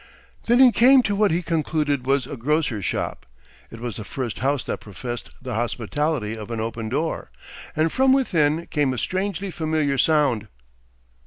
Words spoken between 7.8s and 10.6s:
from within came a strangely familiar sound.